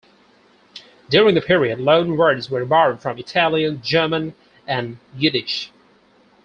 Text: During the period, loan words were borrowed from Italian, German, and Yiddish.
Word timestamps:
During 1.11 1.35
the 1.35 1.41
period, 1.43 1.79
loan 1.79 2.17
words 2.17 2.49
were 2.49 2.65
borrowed 2.65 3.03
from 3.03 3.19
Italian, 3.19 3.83
German, 3.83 4.33
and 4.65 4.97
Yiddish. 5.15 5.69